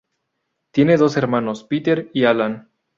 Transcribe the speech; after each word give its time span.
Tiene 0.71 0.97
dos 0.97 1.15
hermanos, 1.15 1.63
Peter 1.63 2.09
y 2.11 2.23
Alan. 2.25 2.71